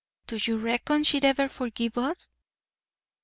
[0.25, 2.27] Do you reckon she'd ever forgive us?